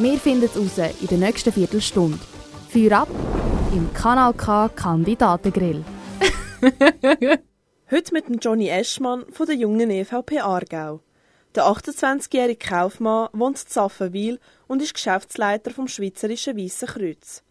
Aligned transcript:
Wir 0.00 0.16
finden 0.20 0.44
es 0.44 0.56
raus 0.56 0.78
in 1.00 1.08
der 1.08 1.18
nächsten 1.18 1.52
Viertelstunde. 1.52 2.20
Feuer 2.68 3.00
ab 3.00 3.08
im 3.72 3.92
Kanal 3.92 4.32
K 4.32 4.68
Kandidatengrill. 4.68 5.84
Heute 7.90 8.12
mit 8.12 8.28
dem 8.28 8.38
Johnny 8.38 8.68
Eschmann 8.68 9.24
von 9.32 9.46
der 9.46 9.56
jungen 9.56 9.90
EVP 9.90 10.38
Aargau. 10.38 11.00
Der 11.56 11.64
28-jährige 11.64 12.64
Kaufmann 12.64 13.28
wohnt 13.32 13.58
in 13.60 13.68
Saffenwil 13.68 14.38
und 14.68 14.82
ist 14.82 14.94
Geschäftsleiter 14.94 15.72
vom 15.72 15.88
Schweizerischen 15.88 16.56
Weißen 16.56 16.86
Kreuz. 16.86 17.42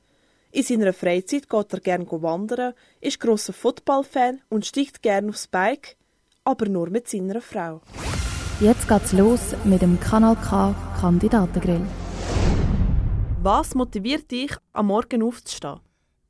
In 0.52 0.64
seiner 0.64 0.94
Freizeit 0.94 1.50
geht 1.50 1.74
er 1.74 1.80
gerne 1.82 2.08
wandern, 2.10 2.76
ist 3.02 3.20
grosser 3.20 3.52
Footballfan 3.52 4.40
und 4.48 4.66
steigt 4.66 5.02
gerne 5.02 5.32
aufs 5.32 5.48
Bike, 5.48 5.98
aber 6.46 6.70
nur 6.70 6.90
mit 6.90 7.10
seiner 7.10 7.42
Frau. 7.42 7.82
Jetzt 8.62 8.88
geht's 8.88 9.12
los 9.12 9.54
mit 9.66 9.82
dem 9.82 10.00
Kanal 10.00 10.38
K 10.38 10.74
Kandidatengrill. 11.02 11.86
Was 13.48 13.76
motiviert 13.76 14.30
dich, 14.30 14.52
am 14.74 14.88
Morgen 14.88 15.24
aufzustehen? 15.24 15.80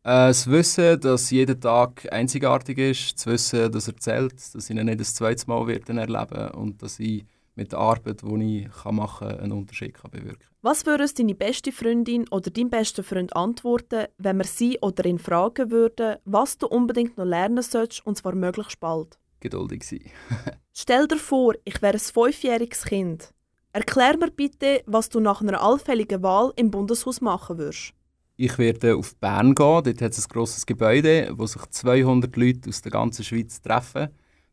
Äh, 0.04 0.30
das 0.30 0.46
Wissen, 0.46 1.02
dass 1.02 1.32
jeder 1.32 1.60
Tag 1.60 2.08
einzigartig 2.14 2.78
ist, 2.78 3.16
das 3.16 3.26
Wissen, 3.26 3.72
dass 3.72 3.88
er 3.88 3.98
zählt, 3.98 4.36
dass 4.54 4.70
ich 4.70 4.78
ihn 4.78 4.86
nicht 4.86 5.00
das 5.00 5.16
zweite 5.16 5.48
Mal 5.48 5.66
wird 5.66 5.90
erleben 5.90 6.52
und 6.52 6.84
dass 6.84 7.00
ich 7.00 7.26
mit 7.56 7.72
der 7.72 7.80
Arbeit, 7.80 8.22
die 8.22 8.68
ich 8.68 8.92
machen 8.92 9.30
kann, 9.30 9.40
einen 9.40 9.52
Unterschied 9.54 9.96
kann 9.96 10.12
bewirken 10.12 10.42
kann. 10.42 10.56
Was 10.62 10.86
würde 10.86 11.08
deine 11.12 11.34
beste 11.34 11.72
Freundin 11.72 12.28
oder 12.30 12.52
dein 12.52 12.70
bester 12.70 13.02
Freund 13.02 13.36
antworten, 13.36 14.06
wenn 14.20 14.38
wir 14.38 14.46
sie 14.46 14.78
oder 14.84 15.04
ihn 15.06 15.18
fragen 15.18 15.72
würden, 15.72 16.18
was 16.26 16.60
du 16.60 16.68
unbedingt 16.68 17.18
noch 17.18 17.26
lernen 17.26 17.64
sollst, 17.64 18.06
und 18.06 18.16
zwar 18.20 18.36
möglichst 18.36 18.80
bald? 18.80 19.18
Geduldig 19.40 19.84
sein. 19.86 20.12
Stell 20.72 21.08
dir 21.08 21.18
vor, 21.18 21.56
ich 21.66 21.82
wäre 21.82 21.94
ein 21.94 22.00
fünfjähriges 22.00 22.84
Kind. 22.86 23.34
Erklär 23.78 24.18
mir 24.18 24.32
bitte, 24.32 24.82
was 24.88 25.08
du 25.08 25.20
nach 25.20 25.40
einer 25.40 25.62
allfälligen 25.62 26.24
Wahl 26.24 26.52
im 26.56 26.72
Bundeshaus 26.72 27.22
machen 27.22 27.60
würdest. 27.60 27.94
Ich 28.36 28.58
werde 28.58 28.96
auf 28.96 29.16
Bern 29.18 29.54
gehen. 29.54 29.84
Dort 29.84 30.02
hat 30.02 30.14
es 30.14 30.26
ein 30.26 30.30
grosses 30.30 30.66
Gebäude, 30.66 31.32
wo 31.38 31.46
sich 31.46 31.62
200 31.62 32.36
Leute 32.36 32.70
aus 32.70 32.82
der 32.82 32.92
ganzen 32.92 33.24
Schweiz 33.24 33.62
treffen, 33.62 34.08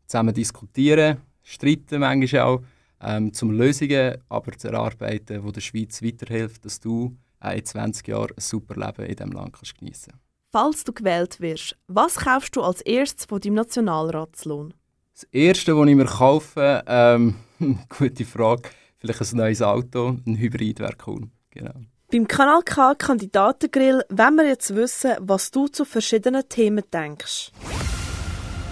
zusammen 0.04 0.34
diskutieren, 0.34 1.22
streiten 1.42 2.00
manchmal 2.00 2.42
auch 2.42 2.62
ähm, 3.00 3.32
zum 3.32 3.52
Lösungen 3.52 4.18
aber 4.28 4.52
zu 4.58 4.68
erarbeiten, 4.68 5.42
die 5.42 5.52
der 5.52 5.60
Schweiz 5.62 6.02
weiterhilft, 6.02 6.62
dass 6.66 6.78
du 6.80 7.16
auch 7.40 7.52
in 7.52 7.64
20 7.64 8.06
Jahren 8.06 8.32
ein 8.36 8.42
super 8.42 8.74
Leben 8.74 9.06
in 9.06 9.16
diesem 9.16 9.32
Land 9.32 9.54
kannst 9.54 9.78
geniessen 9.78 10.10
kannst. 10.10 10.24
Falls 10.52 10.84
du 10.84 10.92
gewählt 10.92 11.40
wirst, 11.40 11.78
was 11.88 12.16
kaufst 12.16 12.56
du 12.56 12.60
als 12.60 12.82
erstes 12.82 13.24
von 13.24 13.40
deinem 13.40 13.54
Nationalratslohn? 13.54 14.74
Das 15.14 15.22
Erste, 15.32 15.74
was 15.78 15.88
ich 15.88 15.94
mir 15.94 16.04
kaufe, 16.04 16.84
ähm, 16.86 17.36
gute 17.88 18.26
Frage, 18.26 18.68
vielleicht 18.98 19.20
ein 19.20 19.36
neues 19.36 19.62
Auto, 19.62 20.16
ein 20.26 20.36
Hybrid 20.36 20.80
wäre 20.80 20.96
cool. 21.06 21.28
Genau. 21.50 21.74
Beim 22.10 22.28
Kanal 22.28 22.62
K 22.62 22.94
Kandidatengrill 22.94 24.02
wollen 24.08 24.36
wir 24.36 24.46
jetzt 24.46 24.74
wissen, 24.74 25.12
was 25.20 25.50
du 25.50 25.68
zu 25.68 25.84
verschiedenen 25.84 26.48
Themen 26.48 26.84
denkst. 26.92 27.50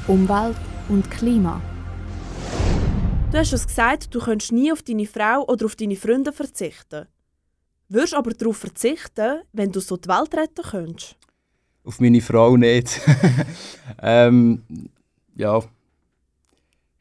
Umwelt 0.07 0.57
und 0.89 1.11
Klima. 1.11 1.61
Du 3.33 3.39
hast 3.39 3.53
uns 3.53 3.67
gesagt, 3.67 4.15
du 4.15 4.21
könntest 4.21 4.53
nie 4.53 4.71
auf 4.71 4.83
deine 4.83 5.07
Frau 5.07 5.45
oder 5.49 5.67
auf 5.67 5.75
deine 5.75 5.97
Freunde 5.97 6.33
verzichten. 6.33 7.07
Würdest 7.89 8.15
aber 8.15 8.33
darauf 8.33 8.59
verzichten, 8.59 9.43
wenn 9.53 9.73
du 9.73 9.81
so 9.81 9.97
die 9.97 10.09
Welt 10.09 10.35
retten 10.35 10.63
könntest? 10.63 11.17
Auf 11.85 11.99
meine 11.99 12.21
Frau 12.21 12.57
nicht. 12.57 13.01
ähm, 14.03 14.63
ja, 15.35 15.63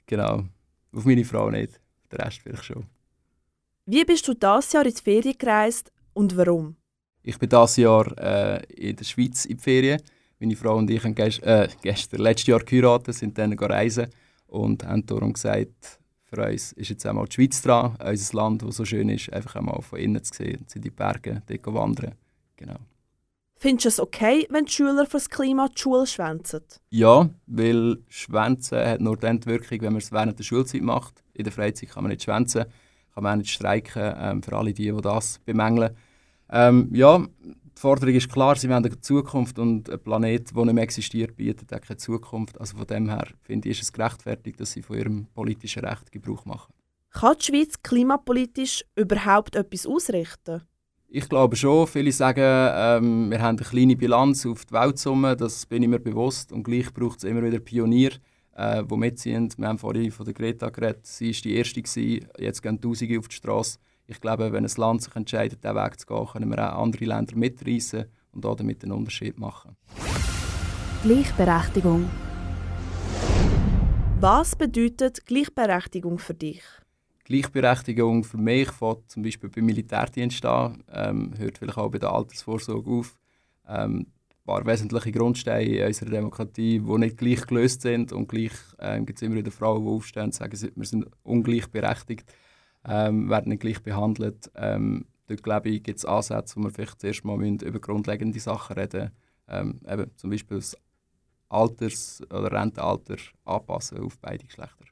genau. 0.06 0.46
Auf 0.94 1.06
meine 1.06 1.25
Frau 1.25 1.50
nicht. 1.51 1.79
Der 2.12 2.25
Rest 2.25 2.40
vielleicht 2.44 2.66
schon. 2.66 2.85
Wie 3.86 4.06
bist 4.06 4.28
du 4.28 4.36
dieses 4.36 4.74
Jahr 4.74 4.86
in 4.86 4.94
die 4.94 5.02
Ferien 5.02 5.38
gereist 5.38 5.92
und 6.14 6.38
warum? 6.38 6.75
Ich 7.24 7.40
bin 7.40 7.50
dieses 7.50 7.78
Jahr 7.78 8.16
äh, 8.18 8.64
in 8.74 8.96
der 8.96 9.03
Schweiz 9.03 9.46
in 9.46 9.58
die 9.58 9.64
Ferien. 9.64 10.02
Meine 10.40 10.56
Frau 10.56 10.78
und 10.78 10.90
ich 10.90 11.03
haben 11.03 11.16
gest 11.16 11.42
äh, 11.42 11.68
gestern, 11.81 12.22
letztes 12.22 12.47
Jahr 12.47 12.59
geheiratet, 12.59 13.16
sind 13.16 13.38
dann 13.38 13.53
reisen 13.53 14.08
und 14.47 14.86
haben 14.86 15.06
darum 15.06 15.34
gesagt, 15.34 16.00
für 16.24 16.47
uns 16.47 16.74
ist 16.74 16.90
jetzt 16.90 17.06
einmal 17.08 17.25
die 17.25 17.34
Schweiz 17.34 17.62
dran, 17.62 17.97
unser 18.03 18.38
Land, 18.38 18.62
das 18.62 18.75
so 18.75 18.86
schön 18.86 19.09
ist, 19.09 19.34
einfach 19.34 19.56
einmal 19.56 19.81
von 19.81 20.00
innen 20.00 20.24
zu 20.24 20.34
sehen, 20.34 20.66
in 20.74 20.81
die 20.81 20.91
Berge, 20.91 21.41
dort 21.47 21.74
wandern. 21.74 22.16
Genau. 22.58 22.78
Findest 23.58 23.86
du 23.86 23.90
es 23.90 24.00
okay, 24.00 24.47
wenn 24.50 24.66
die 24.66 24.72
Schüler 24.72 25.06
für 25.06 25.18
das 25.18 25.30
Klima 25.30 25.68
die 25.68 25.80
Schule 25.81 26.06
schwänzen? 26.06 26.62
Ja, 26.90 27.30
weil 27.47 27.97
Schwänzen 28.09 28.78
hat 28.78 29.02
nur 29.02 29.18
dann 29.18 29.40
die 29.40 29.47
Wirkung, 29.47 29.81
wenn 29.81 29.94
man 29.94 30.02
es 30.02 30.12
während 30.12 30.38
der 30.38 30.44
Schulzeit 30.44 30.81
macht. 30.81 31.24
In 31.34 31.44
der 31.44 31.53
Freizeit 31.53 31.90
kann 31.90 32.03
man 32.03 32.12
nicht 32.12 32.24
schwänzen, 32.24 32.66
kann 33.13 33.23
man 33.23 33.33
auch 33.33 33.38
nicht 33.38 33.51
streiken, 33.51 34.13
ähm, 34.17 34.44
für 34.44 34.55
alle 34.57 34.73
die, 34.73 34.91
die 34.91 35.01
das 35.01 35.39
bemängeln. 35.45 35.95
Ähm, 36.49 36.89
ja, 36.94 37.17
die 37.17 37.79
Forderung 37.79 38.13
ist 38.13 38.31
klar, 38.31 38.55
sie 38.55 38.69
wollen 38.69 38.85
eine 38.85 39.01
Zukunft 39.01 39.57
und 39.57 39.89
ein 39.89 39.99
Planet, 39.99 40.55
der 40.55 40.66
nicht 40.66 40.73
mehr 40.73 40.83
existiert, 40.83 41.35
bietet 41.35 41.73
auch 41.73 41.81
keine 41.81 41.97
Zukunft. 41.97 42.59
Also 42.59 42.77
von 42.77 42.88
dem 42.88 43.09
her 43.09 43.27
finde 43.41 43.69
ich, 43.69 43.79
ist 43.79 43.83
es 43.83 43.94
gerechtfertigt, 43.94 44.59
dass 44.59 44.72
sie 44.72 44.81
von 44.81 44.97
ihrem 44.97 45.27
politischen 45.33 45.85
Recht 45.85 46.11
Gebrauch 46.11 46.45
machen. 46.45 46.73
Kann 47.11 47.35
die 47.39 47.45
Schweiz 47.45 47.81
klimapolitisch 47.81 48.85
überhaupt 48.95 49.55
etwas 49.55 49.85
ausrichten? 49.85 50.61
Ich 51.13 51.28
glaube 51.28 51.57
schon. 51.57 51.88
Viele 51.88 52.11
sagen, 52.11 52.41
ähm, 52.41 53.31
wir 53.31 53.41
haben 53.41 53.57
eine 53.57 53.67
kleine 53.67 53.97
Bilanz 53.97 54.45
auf 54.45 54.63
die 54.66 54.73
Weltsumme, 54.73 55.35
das 55.35 55.66
bin 55.66 55.83
ich 55.83 55.89
mir 55.89 55.99
bewusst. 55.99 56.53
Und 56.53 56.63
gleich 56.63 56.93
braucht 56.93 57.17
es 57.17 57.25
immer 57.25 57.43
wieder 57.43 57.59
Pioniere, 57.59 58.16
äh, 58.56 58.84
die 58.84 58.97
mitziehen. 58.97 59.50
Wir 59.57 59.67
haben 59.67 59.78
vorhin 59.78 60.12
von 60.12 60.25
der 60.25 60.34
Greta 60.34 60.69
geredet, 60.69 61.06
sie 61.06 61.34
war 61.34 61.41
die 61.41 61.56
Erste, 61.56 61.81
gewesen. 61.81 62.28
jetzt 62.38 62.62
gehen 62.62 62.79
Tausende 62.79 63.19
auf 63.19 63.28
die 63.28 63.35
Straße. 63.35 63.79
Ich 64.07 64.19
glaube, 64.19 64.51
wenn 64.51 64.66
ein 64.66 64.72
Land 64.75 65.03
sich 65.03 65.16
entscheidet, 65.16 65.63
diesen 65.63 65.75
Weg 65.75 66.00
zu 66.00 66.06
gehen, 66.06 66.28
können 66.28 66.50
wir 66.50 66.75
auch 66.75 66.84
andere 66.84 67.06
Länder 67.06 67.35
mitreißen 67.35 68.06
und 68.34 68.45
damit 68.45 68.84
einen 68.84 68.94
Unterschied 68.94 69.38
machen. 69.40 69.75
Gleichberechtigung. 71.03 72.09
Was 74.19 74.56
bedeutet 74.56 75.25
Gleichberechtigung 75.25 76.19
für 76.19 76.34
dich? 76.34 76.61
Gleichberechtigung 77.23 78.23
für 78.23 78.38
mich 78.38 78.69
fängt 78.72 79.09
zum 79.09 79.23
Beispiel 79.23 79.50
beim 79.50 79.66
Militärdienst 79.66 80.45
an, 80.45 80.84
ähm, 80.91 81.34
hört 81.38 81.57
vielleicht 81.57 81.78
auch 81.78 81.90
bei 81.90 81.97
der 81.97 82.11
Altersvorsorge 82.11 82.90
auf. 82.90 83.17
Ähm, 83.67 84.07
paar 84.51 84.66
wesentliche 84.66 85.12
Grundsteine 85.12 85.78
in 85.78 85.88
unserer 85.88 86.09
Demokratie, 86.09 86.79
die 86.79 86.97
nicht 86.97 87.17
gleich 87.17 87.45
gelöst 87.45 87.81
sind. 87.81 88.12
Und 88.12 88.28
gleich 88.28 88.53
ähm, 88.79 89.06
gibt 89.06 89.19
es 89.19 89.23
immer 89.23 89.35
wieder 89.35 89.51
Frauen, 89.51 89.84
die 89.84 89.89
aufstehen 89.89 90.25
und 90.25 90.34
sagen, 90.34 90.72
wir 90.75 90.85
sind 90.85 91.06
ungleich 91.23 91.67
berechtigt 91.67 92.31
ähm, 92.88 93.29
werden 93.29 93.50
nicht 93.50 93.61
gleich 93.61 93.81
behandelt. 93.81 94.51
Ähm, 94.56 95.06
dort 95.28 95.44
glaube 95.44 95.69
ich, 95.69 95.84
gibt 95.84 96.00
es 96.00 96.06
Ansätze, 96.06 96.56
wo 96.57 96.63
wir 96.63 96.72
vielleicht 96.72 97.00
zuerst 97.01 97.25
mal 97.25 97.41
über 97.44 97.79
grundlegende 97.79 98.40
Sachen 98.40 98.78
reden 98.78 99.11
ähm, 99.47 99.81
eben 99.88 100.09
zum 100.16 100.29
Beispiel 100.29 100.57
das 100.57 100.78
Alters- 101.50 102.22
oder 102.29 102.51
Rentenalter 102.51 103.17
anpassen 103.44 104.00
auf 104.00 104.17
beide 104.19 104.45
Geschlechter. 104.45 104.85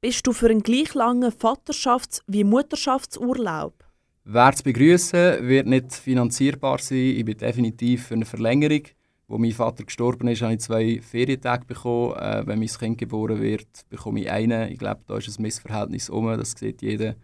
Bist 0.00 0.26
du 0.26 0.32
für 0.32 0.48
einen 0.48 0.62
gleich 0.62 0.94
langen 0.94 1.30
Vaterschafts- 1.30 2.22
wie 2.26 2.44
Mutterschaftsurlaub? 2.44 3.84
Wer 4.24 4.52
zu 4.52 4.62
begrüßen, 4.62 5.46
wird 5.46 5.66
nicht 5.66 5.92
finanzierbar 5.92 6.78
sein. 6.78 6.98
Ich 6.98 7.24
bin 7.24 7.36
definitiv 7.36 8.06
für 8.06 8.14
eine 8.14 8.24
Verlängerung. 8.24 8.82
Wo 9.30 9.36
mein 9.36 9.52
Vater 9.52 9.84
gestorben 9.84 10.28
ist, 10.28 10.40
habe 10.40 10.54
ich 10.54 10.60
zwei 10.60 11.00
Ferientage 11.02 11.66
bekommen. 11.66 12.14
Äh, 12.16 12.46
wenn 12.46 12.58
mein 12.58 12.68
Kind 12.68 12.96
geboren 12.96 13.42
wird, 13.42 13.68
bekomme 13.90 14.20
ich 14.20 14.30
einen. 14.30 14.72
Ich 14.72 14.78
glaube, 14.78 15.02
da 15.06 15.18
ist 15.18 15.38
ein 15.38 15.42
Missverhältnis 15.42 16.08
um. 16.08 16.26
Das 16.26 16.52
sieht 16.52 16.80
jeder. 16.80 17.14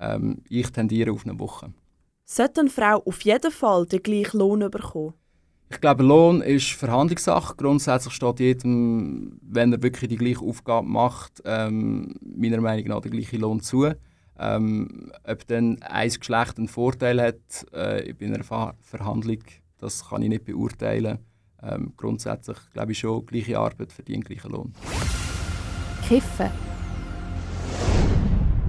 Ähm, 0.00 0.42
ich 0.48 0.72
tendiere 0.72 1.12
auf 1.12 1.24
eine 1.24 1.38
Woche. 1.38 1.72
Sollte 2.24 2.62
eine 2.62 2.70
Frau 2.70 2.96
auf 3.04 3.22
jeden 3.22 3.52
Fall 3.52 3.86
den 3.86 4.02
gleichen 4.02 4.38
Lohn 4.38 4.68
bekommen? 4.70 5.14
Ich 5.70 5.80
glaube, 5.80 6.02
Lohn 6.02 6.42
ist 6.42 6.72
Verhandlungssache. 6.72 7.54
Grundsätzlich 7.56 8.12
steht 8.12 8.40
jedem, 8.40 9.38
wenn 9.40 9.72
er 9.72 9.82
wirklich 9.82 10.10
die 10.10 10.16
gleiche 10.16 10.44
Aufgabe 10.44 10.88
macht, 10.88 11.42
ähm, 11.44 12.16
meiner 12.20 12.60
Meinung 12.60 12.88
nach 12.88 13.00
den 13.02 13.12
gleichen 13.12 13.40
Lohn 13.40 13.60
zu. 13.60 13.92
Ähm, 14.36 15.12
ob 15.24 15.46
dann 15.46 15.80
ein 15.82 16.10
Geschlecht 16.10 16.58
einen 16.58 16.66
Vorteil 16.66 17.22
hat 17.22 17.66
äh, 17.72 18.12
bei 18.14 18.26
einer 18.26 18.42
Ver 18.42 18.74
Verhandlung, 18.80 19.38
das 19.78 20.08
kann 20.08 20.22
ich 20.22 20.28
nicht 20.28 20.44
beurteilen. 20.44 21.18
Ähm, 21.62 21.92
grundsätzlich 21.96 22.58
glaube 22.72 22.92
ich 22.92 22.98
schon, 22.98 23.24
gleiche 23.26 23.58
Arbeit 23.58 23.92
verdient 23.92 24.24
gleichen 24.24 24.50
Lohn. 24.50 24.74
Kiffen. 26.08 26.50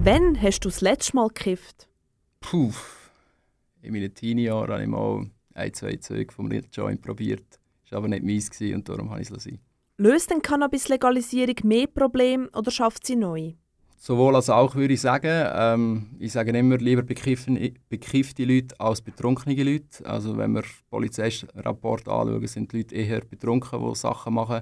Wann 0.02 0.40
hast 0.40 0.60
du 0.60 0.68
das 0.68 0.80
letzte 0.80 1.16
Mal 1.16 1.28
gekifft? 1.28 1.88
Puh, 2.40 2.72
in 3.82 3.92
meinen 3.92 4.14
Teenie-Jahren 4.14 4.70
habe 4.70 4.82
ich 4.82 4.88
mal 4.88 5.26
ein, 5.54 5.74
zwei 5.74 5.96
Züge 5.96 6.32
vom 6.32 6.50
Joint 6.72 7.02
probiert. 7.02 7.58
Das 7.82 7.92
war 7.92 7.98
aber 7.98 8.08
nicht 8.08 8.24
meins 8.24 8.60
und 8.60 8.88
darum 8.88 9.10
habe 9.10 9.22
ich 9.22 9.28
es 9.28 9.34
lassen. 9.34 9.60
Löst 9.96 10.30
denn 10.30 10.42
Cannabis-Legalisierung 10.42 11.56
mehr 11.64 11.86
Probleme 11.86 12.48
oder 12.50 12.70
schafft 12.70 13.06
sie 13.06 13.16
neu? 13.16 13.54
Sowohl 14.06 14.36
als 14.36 14.50
auch, 14.50 14.74
würde 14.74 14.92
ich 14.92 15.00
sagen. 15.00 15.48
Ähm, 15.54 16.10
ich 16.18 16.32
sage 16.32 16.50
immer, 16.50 16.76
lieber 16.76 17.02
bekiffte 17.02 18.44
Leute 18.44 18.78
als 18.78 19.00
betrunkene 19.00 19.54
Leute. 19.62 20.04
Also 20.04 20.36
wenn 20.36 20.52
wir 20.52 20.64
Polizeirapport 20.90 22.06
anschauen, 22.06 22.46
sind 22.46 22.70
die 22.70 22.76
Leute 22.76 22.94
eher 22.94 23.22
betrunken, 23.24 23.80
die 23.80 23.94
Sachen 23.94 24.34
machen, 24.34 24.60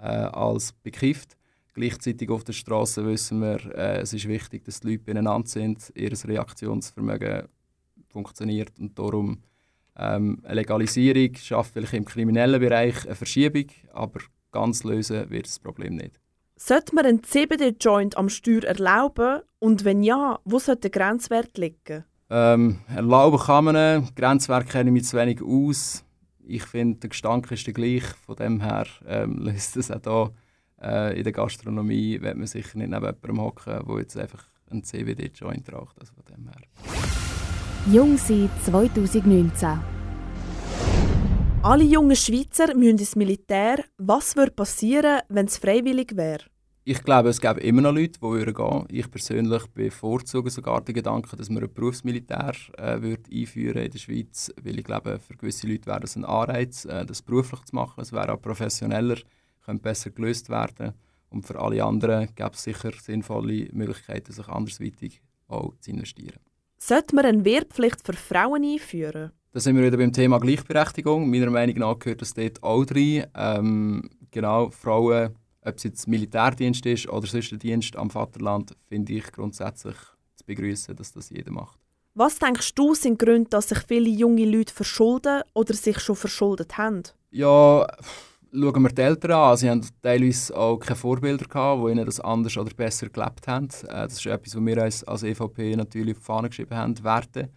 äh, 0.00 0.06
als 0.06 0.72
bekifft. 0.72 1.36
Gleichzeitig 1.72 2.30
auf 2.30 2.42
der 2.42 2.52
Straße 2.52 3.06
wissen 3.06 3.40
wir, 3.40 3.64
äh, 3.76 4.00
es 4.00 4.12
ist 4.12 4.26
wichtig, 4.26 4.64
dass 4.64 4.80
die 4.80 4.88
Leute 4.88 5.04
beieinander 5.04 5.46
sind, 5.46 5.92
ihr 5.94 6.10
Reaktionsvermögen 6.10 7.46
funktioniert 8.08 8.76
und 8.80 8.98
darum 8.98 9.44
ähm, 9.96 10.40
eine 10.42 10.54
Legalisierung 10.54 11.36
schafft 11.36 11.74
vielleicht 11.74 11.94
im 11.94 12.04
kriminellen 12.04 12.60
Bereich 12.60 13.06
eine 13.06 13.14
Verschiebung, 13.14 13.66
aber 13.92 14.18
ganz 14.50 14.82
lösen 14.82 15.30
wird 15.30 15.46
das 15.46 15.60
Problem 15.60 15.94
nicht. 15.94 16.18
Sollte 16.62 16.94
man 16.94 17.06
einen 17.06 17.22
CBD-Joint 17.24 18.18
am 18.18 18.28
Steuer 18.28 18.64
erlauben 18.64 19.40
und 19.60 19.86
wenn 19.86 20.02
ja, 20.02 20.38
wo 20.44 20.58
sollte 20.58 20.90
der 20.90 20.90
Grenzwert 20.90 21.56
liegen? 21.56 22.04
Ähm, 22.28 22.80
erlauben 22.94 23.38
kann 23.38 23.64
man 23.64 23.76
ihn, 23.76 24.08
Grenzwert 24.14 24.68
kenne 24.68 24.90
ich 24.90 24.92
mich 24.92 25.04
zu 25.06 25.16
wenig 25.16 25.40
aus. 25.40 26.04
Ich 26.46 26.64
finde, 26.64 26.98
der 26.98 27.08
Gestank 27.08 27.50
ist 27.50 27.66
der 27.66 27.72
gleich, 27.72 28.04
von 28.26 28.36
dem 28.36 28.60
her 28.60 28.84
ähm, 29.06 29.38
löst 29.42 29.78
es 29.78 29.90
auch 29.90 30.32
hier 30.78 30.86
äh, 30.86 31.16
in 31.16 31.24
der 31.24 31.32
Gastronomie, 31.32 32.20
wird 32.20 32.36
man 32.36 32.46
sicher 32.46 32.76
nicht 32.76 32.90
neben 32.90 33.06
jemandem 33.06 33.40
hocken, 33.40 33.82
der 33.88 33.98
jetzt 33.98 34.18
einfach 34.18 34.44
einen 34.70 34.84
CBD-Joint 34.84 35.72
raucht. 35.72 35.98
Also 35.98 36.12
von 36.12 36.24
dem 36.26 36.46
her. 36.46 36.60
Jung 37.90 38.18
sein 38.18 38.50
2019 38.66 39.99
alle 41.62 41.84
jungen 41.84 42.16
Schweizer 42.16 42.74
müssen 42.74 42.98
ins 42.98 43.16
Militär. 43.16 43.84
Was 43.98 44.34
würde 44.34 44.52
passieren, 44.52 45.20
wenn 45.28 45.46
es 45.46 45.58
freiwillig 45.58 46.16
wäre? 46.16 46.44
Ich 46.84 47.02
glaube, 47.02 47.28
es 47.28 47.40
gäbe 47.40 47.60
immer 47.60 47.82
noch 47.82 47.92
Leute, 47.92 48.18
die 48.18 48.44
gehen 48.44 48.56
würden. 48.56 48.86
Ich 48.88 49.10
persönlich 49.10 49.66
bevorzuge 49.66 50.48
sogar 50.48 50.80
den 50.80 50.94
Gedanken, 50.94 51.36
dass 51.36 51.50
man 51.50 51.62
ein 51.62 51.72
Berufsmilitär 51.72 52.54
äh, 52.78 53.02
würde 53.02 53.30
einführen 53.30 53.82
in 53.82 53.90
der 53.90 53.98
Schweiz, 53.98 54.50
weil 54.62 54.78
ich 54.78 54.84
glaube, 54.84 55.18
für 55.18 55.36
gewisse 55.36 55.66
Leute 55.66 55.86
wäre 55.86 56.00
das 56.00 56.16
ein 56.16 56.24
Anreiz, 56.24 56.86
äh, 56.86 57.04
das 57.04 57.20
beruflich 57.20 57.60
zu 57.64 57.76
machen. 57.76 58.00
Es 58.00 58.12
wäre 58.12 58.32
auch 58.32 58.40
professioneller, 58.40 59.18
könnte 59.64 59.82
besser 59.82 60.10
gelöst 60.10 60.48
werden. 60.48 60.94
Und 61.28 61.46
für 61.46 61.60
alle 61.60 61.84
anderen 61.84 62.34
gäbe 62.34 62.52
es 62.54 62.62
sicher 62.62 62.90
sinnvolle 62.98 63.68
Möglichkeiten, 63.72 64.32
sich 64.32 64.48
andersweitig 64.48 65.20
auch 65.46 65.74
zu 65.80 65.90
investieren. 65.90 66.40
Sollte 66.78 67.14
man 67.14 67.26
eine 67.26 67.44
Wehrpflicht 67.44 68.04
für 68.04 68.14
Frauen 68.14 68.64
einführen? 68.64 69.32
Da 69.52 69.58
sind 69.58 69.76
wir 69.76 69.84
wieder 69.84 69.96
beim 69.96 70.12
Thema 70.12 70.38
Gleichberechtigung. 70.38 71.28
Meiner 71.28 71.50
Meinung 71.50 71.76
nach 71.78 71.98
gehört 71.98 72.22
das 72.22 72.34
dort 72.34 72.62
auch 72.62 72.84
rein. 72.88 73.26
Ähm, 73.34 74.08
genau, 74.30 74.70
Frauen, 74.70 75.34
ob 75.62 75.76
es 75.76 75.82
jetzt 75.82 76.06
Militärdienst 76.06 76.86
ist 76.86 77.08
oder 77.08 77.26
sonst 77.26 77.50
ein 77.50 77.58
Dienst 77.58 77.96
am 77.96 78.10
Vaterland, 78.10 78.76
finde 78.88 79.14
ich 79.14 79.32
grundsätzlich 79.32 79.96
zu 80.36 80.44
begrüßen, 80.46 80.94
dass 80.94 81.12
das 81.12 81.30
jeder 81.30 81.50
macht. 81.50 81.80
Was 82.14 82.38
denkst 82.38 82.76
du 82.76 82.94
sind 82.94 83.18
Gründe, 83.18 83.50
dass 83.50 83.70
sich 83.70 83.80
viele 83.88 84.08
junge 84.08 84.44
Leute 84.44 84.72
verschulden 84.72 85.42
oder 85.52 85.74
sich 85.74 85.98
schon 85.98 86.14
verschuldet 86.14 86.78
haben? 86.78 87.02
Ja, 87.32 87.88
schauen 88.52 88.82
wir 88.82 88.90
die 88.90 89.02
Eltern 89.02 89.32
an. 89.32 89.56
Sie 89.56 89.68
haben 89.68 89.84
teilweise 90.00 90.56
auch 90.56 90.78
keine 90.78 90.94
Vorbilder 90.94 91.46
gehabt, 91.46 91.84
die 91.84 91.90
ihnen 91.90 92.06
das 92.06 92.20
anders 92.20 92.56
oder 92.56 92.72
besser 92.72 93.08
gelebt 93.08 93.48
haben. 93.48 93.66
Äh, 93.88 94.06
das 94.06 94.12
ist 94.12 94.26
etwas, 94.26 94.54
was 94.54 94.64
wir 94.64 94.80
als, 94.80 95.02
als 95.02 95.24
EVP 95.24 95.74
natürlich 95.74 96.14
auf 96.14 96.20
die 96.20 96.24
Fahne 96.24 96.48
geschrieben 96.50 96.76
haben, 96.76 97.02
Werte. 97.02 97.50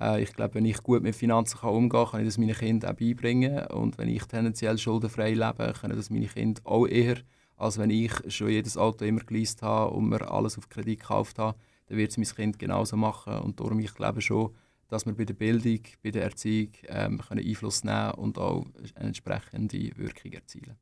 Äh, 0.00 0.22
ich 0.22 0.32
glaube, 0.32 0.54
wenn 0.54 0.64
ich 0.64 0.82
gut 0.82 1.02
mit 1.02 1.14
Finanzen 1.14 1.58
kann 1.60 1.70
umgehen 1.70 1.90
kann, 1.90 2.10
kann 2.10 2.20
ich 2.20 2.26
das 2.26 2.38
meinen 2.38 2.54
Kindern 2.54 2.92
auch 2.92 2.96
beibringen. 2.96 3.66
Und 3.66 3.98
wenn 3.98 4.08
ich 4.08 4.24
tendenziell 4.24 4.78
schuldenfrei 4.78 5.34
lebe, 5.34 5.72
können 5.80 5.96
das 5.96 6.10
meine 6.10 6.26
Kinder 6.26 6.60
auch 6.64 6.86
eher, 6.86 7.18
als 7.56 7.78
wenn 7.78 7.90
ich 7.90 8.12
schon 8.28 8.48
jedes 8.48 8.76
Auto 8.76 9.04
immer 9.04 9.20
geleast 9.20 9.62
habe 9.62 9.94
und 9.94 10.08
mir 10.08 10.30
alles 10.30 10.56
auf 10.56 10.68
Kredit 10.68 11.00
gekauft 11.00 11.38
habe. 11.38 11.58
Dann 11.86 11.98
wird 11.98 12.10
es 12.10 12.16
mein 12.16 12.26
Kind 12.26 12.58
genauso 12.58 12.96
machen. 12.96 13.38
Und 13.40 13.60
darum, 13.60 13.78
ich 13.80 13.94
glaube 13.94 14.20
schon, 14.20 14.54
dass 14.88 15.06
wir 15.06 15.14
bei 15.14 15.24
der 15.24 15.34
Bildung, 15.34 15.80
bei 16.02 16.10
der 16.10 16.24
Erziehung 16.24 16.72
ähm, 16.88 17.20
können 17.20 17.46
Einfluss 17.46 17.84
nehmen 17.84 18.12
und 18.12 18.38
auch 18.38 18.64
eine 18.94 19.08
entsprechende 19.08 19.90
Wirkung 19.96 20.32
erzielen. 20.32 20.76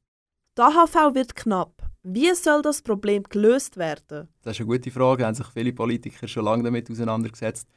Die 0.56 0.62
AHV 0.62 1.15
wird 1.15 1.37
knapp. 1.37 1.82
Wie 2.03 2.35
soll 2.35 2.62
das 2.62 2.82
Problem 2.82 3.23
gelöst 3.23 3.76
werden? 3.76 4.29
Das 4.43 4.56
ist 4.56 4.61
eine 4.61 4.67
gute 4.67 4.91
Frage. 4.91 5.23
Da 5.23 5.29
haben 5.29 5.35
sich 5.35 5.47
viele 5.47 5.73
Politiker 5.73 6.26
schon 6.26 6.44
lange 6.44 6.65
damit 6.65 6.91
auseinandergesetzt. 6.91 7.69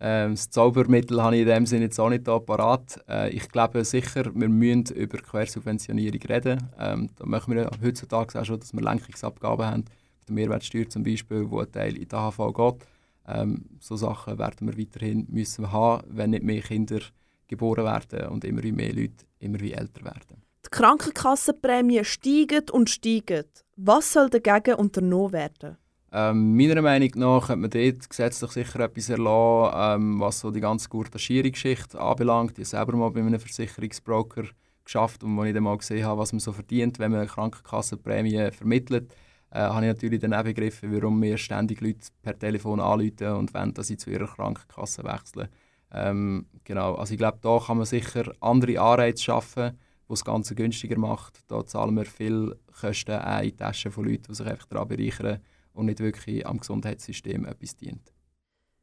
Ähm, 0.00 0.32
das 0.32 0.48
Zaubermittel 0.48 1.22
habe 1.22 1.36
ich 1.36 1.42
in 1.42 1.48
dem 1.48 1.66
Sinne 1.66 1.84
jetzt 1.84 2.00
auch 2.00 2.08
nicht 2.08 2.24
parat. 2.24 3.04
Äh, 3.06 3.30
ich 3.30 3.48
glaube 3.50 3.84
sicher, 3.84 4.34
wir 4.34 4.48
müssen 4.48 4.94
über 4.94 5.18
Quersubventionierung 5.18 6.20
reden. 6.22 6.70
Ähm, 6.78 7.10
da 7.16 7.26
machen 7.26 7.54
wir 7.54 7.70
heutzutage 7.82 8.40
auch 8.40 8.44
schon, 8.44 8.60
dass 8.60 8.72
wir 8.72 8.80
Lenkungsabgaben 8.80 9.66
haben, 9.66 9.84
der 10.26 10.34
Mehrwertsteuer 10.34 10.88
zum 10.88 11.02
Beispiel, 11.02 11.50
wo 11.50 11.60
ein 11.60 11.70
Teil 11.70 11.96
in 11.96 12.08
die 12.08 12.14
AHV 12.14 12.38
geht. 12.54 12.86
Ähm, 13.28 13.66
so 13.78 13.96
Sachen 13.96 14.38
werden 14.38 14.68
wir 14.68 14.78
weiterhin 14.78 15.26
müssen 15.28 15.70
haben, 15.70 16.02
wenn 16.08 16.30
nicht 16.30 16.44
mehr 16.44 16.62
Kinder 16.62 17.00
geboren 17.46 17.84
werden 17.84 18.28
und 18.28 18.44
immer 18.44 18.62
mehr 18.62 18.94
Leute 18.94 19.26
immer 19.38 19.60
älter 19.60 20.04
werden. 20.04 20.42
Die 20.64 20.70
Krankenkassenprämien 20.70 22.04
steigen 22.04 22.70
und 22.70 22.88
steigen. 22.88 23.44
Was 23.76 24.12
soll 24.12 24.30
dagegen 24.30 24.76
unternommen 24.76 25.32
werden? 25.32 25.76
Ähm, 26.12 26.56
meiner 26.56 26.82
Meinung 26.82 27.10
nach 27.14 27.46
könnte 27.46 27.60
man 27.60 27.70
dort 27.70 28.10
gesetzlich 28.10 28.50
sicher 28.50 28.80
etwas 28.80 29.08
erlassen, 29.10 30.02
ähm, 30.02 30.20
was 30.20 30.40
so 30.40 30.50
die 30.50 30.60
ganze 30.60 30.88
Gurtagierungsgeschichte 30.88 32.00
anbelangt. 32.00 32.58
Ich 32.58 32.72
habe 32.72 32.84
selber 32.86 32.96
mal 32.96 33.10
bei 33.10 33.20
einem 33.20 33.38
Versicherungsbroker 33.38 34.44
geschafft 34.84 35.22
und 35.22 35.38
als 35.38 35.48
ich 35.48 35.54
dann 35.54 35.62
mal 35.62 35.78
gesehen 35.78 36.04
habe, 36.04 36.20
was 36.20 36.32
man 36.32 36.40
so 36.40 36.52
verdient, 36.52 36.98
wenn 36.98 37.12
man 37.12 37.20
eine 37.20 37.28
Krankenkassenprämie 37.28 38.50
vermittelt, 38.50 39.12
äh, 39.52 39.60
habe 39.60 39.86
ich 39.86 39.92
natürlich 39.92 40.18
dann 40.18 40.42
begriffen, 40.42 40.92
warum 40.92 41.20
mir 41.20 41.38
ständig 41.38 41.80
Leute 41.80 42.08
per 42.22 42.36
Telefon 42.36 42.80
anrufen 42.80 43.28
und 43.28 43.54
wollen, 43.54 43.74
dass 43.74 43.86
sie 43.86 43.96
zu 43.96 44.10
ihrer 44.10 44.26
Krankenkasse 44.26 45.04
wechseln. 45.04 45.48
Ähm, 45.92 46.46
genau, 46.64 46.94
also 46.94 47.12
ich 47.12 47.18
glaube, 47.18 47.38
da 47.40 47.60
kann 47.64 47.76
man 47.76 47.86
sicher 47.86 48.32
andere 48.40 48.80
Anreize 48.80 49.22
schaffen, 49.22 49.78
die 50.08 50.08
das 50.08 50.24
Ganze 50.24 50.56
günstiger 50.56 50.98
macht. 50.98 51.38
Da 51.46 51.64
zahlen 51.64 51.94
wir 51.94 52.04
viel 52.04 52.56
Kosten 52.80 53.12
in 53.12 53.42
die 53.42 53.52
Taschen 53.52 53.92
von 53.92 54.04
Leuten, 54.04 54.24
die 54.28 54.34
sich 54.34 54.46
einfach 54.46 54.66
daran 54.66 54.88
bereichern 54.88 55.40
und 55.72 55.86
nicht 55.86 56.00
wirklich 56.00 56.46
am 56.46 56.58
Gesundheitssystem 56.58 57.44
etwas 57.44 57.76
dient. 57.76 58.12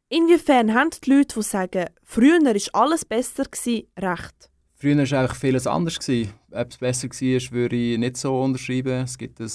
Inwiefern 0.09 0.73
haben 0.73 0.89
die 1.03 1.09
Leute, 1.09 1.35
die 1.35 1.43
sagen, 1.43 1.85
früher 2.03 2.39
war 2.39 2.81
alles 2.81 3.03
besser, 3.03 3.43
gewesen, 3.43 3.87
recht? 3.99 4.49
Früher 4.73 4.97
war 4.97 5.19
eigentlich 5.19 5.37
vieles 5.37 5.67
anders. 5.67 5.99
Gewesen. 5.99 6.33
Ob 6.51 6.69
es 6.69 6.77
besser 6.77 7.09
war, 7.09 7.51
würde 7.51 7.75
ich 7.75 7.97
nicht 7.97 8.17
so 8.17 8.41
unterschreiben. 8.41 9.03
Es 9.03 9.17
gibt 9.17 9.39
ein 9.39 9.51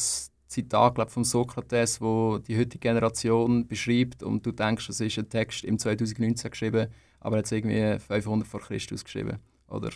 Zitat 0.49 0.95
glaub, 0.97 1.11
von 1.11 1.25
Sokrates, 1.25 2.01
wo 2.01 2.39
die 2.39 2.59
heutige 2.59 2.81
Generation 2.81 3.67
beschreibt 3.67 4.23
und 4.23 4.45
du 4.45 4.53
denkst, 4.53 4.89
es 4.91 5.01
ist 5.01 5.19
ein 5.19 5.29
Text 5.29 5.65
im 5.65 5.79
2019 5.79 6.51
geschrieben, 6.51 6.89
aber 7.21 7.37
er 7.37 7.39
hat 7.39 7.47
es 7.47 7.53
irgendwie 7.53 7.99
500 7.99 8.47
vor 8.47 8.61
Christus 8.61 9.05
geschrieben. 9.05 9.39
Oder 9.69 9.91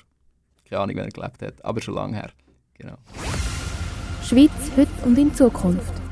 keine 0.64 0.82
Ahnung, 0.82 0.96
wenn 0.96 1.04
er 1.04 1.10
gelebt 1.10 1.42
hat, 1.42 1.64
aber 1.64 1.80
schon 1.82 1.94
lange 1.94 2.16
her. 2.16 2.30
Genau. 2.74 2.96
Schweiz 4.22 4.50
heute 4.76 4.90
und 5.04 5.18
in 5.18 5.34
Zukunft. 5.34 6.05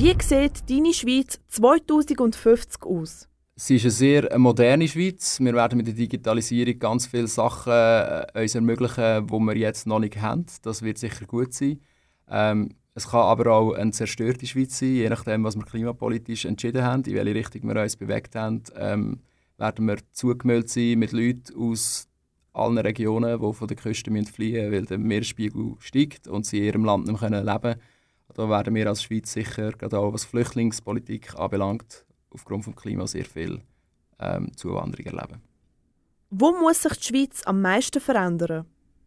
Wie 0.00 0.16
sieht 0.22 0.70
deine 0.70 0.94
Schweiz 0.94 1.38
2050 1.48 2.84
aus? 2.84 3.28
Sie 3.54 3.76
ist 3.76 3.82
eine 3.82 3.90
sehr 3.90 4.38
moderne 4.38 4.88
Schweiz. 4.88 5.38
Wir 5.40 5.52
werden 5.52 5.76
mit 5.76 5.88
der 5.88 5.92
Digitalisierung 5.92 6.78
ganz 6.78 7.06
viele 7.06 7.26
Sachen 7.26 7.70
äh, 7.74 8.24
uns 8.34 8.54
ermöglichen, 8.54 9.26
die 9.26 9.32
wir 9.34 9.56
jetzt 9.58 9.86
noch 9.86 9.98
nicht 9.98 10.16
haben. 10.16 10.46
Das 10.62 10.80
wird 10.80 10.96
sicher 10.96 11.26
gut 11.26 11.52
sein. 11.52 11.80
Ähm, 12.30 12.70
es 12.94 13.08
kann 13.08 13.20
aber 13.20 13.52
auch 13.52 13.74
eine 13.74 13.90
zerstörte 13.90 14.46
Schweiz 14.46 14.78
sein, 14.78 14.94
je 14.94 15.10
nachdem, 15.10 15.44
was 15.44 15.54
wir 15.54 15.66
klimapolitisch 15.66 16.46
entschieden 16.46 16.82
haben, 16.82 17.02
in 17.04 17.16
welche 17.16 17.34
Richtung 17.34 17.68
wir 17.68 17.82
uns 17.82 17.96
bewegt 17.96 18.34
haben. 18.36 18.62
Ähm, 18.76 19.20
werden 19.58 19.86
wir 19.86 19.98
zugemüllt 20.12 20.70
sein 20.70 20.98
mit 20.98 21.12
Leuten 21.12 21.54
aus 21.58 22.08
allen 22.54 22.78
Regionen, 22.78 23.38
die 23.38 23.52
von 23.52 23.68
der 23.68 23.76
Küste 23.76 24.10
fliehen 24.10 24.70
müssen, 24.70 24.72
weil 24.72 24.86
der 24.86 24.96
Meeresspiegel 24.96 25.74
steigt 25.78 26.26
und 26.26 26.46
sie 26.46 26.60
in 26.60 26.64
ihrem 26.64 26.84
Land 26.86 27.06
nicht 27.06 27.20
mehr 27.20 27.44
leben 27.44 27.60
können. 27.60 27.80
Da 28.34 28.48
werden 28.48 28.74
wir 28.74 28.88
als 28.88 29.02
Schweiz 29.02 29.32
sicher, 29.32 29.72
gerade 29.72 29.98
auch 29.98 30.12
was 30.12 30.24
Flüchtlingspolitik 30.24 31.38
anbelangt, 31.38 32.04
aufgrund 32.30 32.66
des 32.66 32.76
Klimas 32.76 33.12
sehr 33.12 33.24
viel 33.24 33.60
ähm, 34.18 34.54
Zuwanderung 34.56 35.06
erleben. 35.06 35.42
Wo 36.30 36.52
muss 36.52 36.82
sich 36.82 36.92
die 36.92 37.04
Schweiz 37.04 37.42
am 37.44 37.60
meisten 37.60 38.00
verändern? 38.00 38.66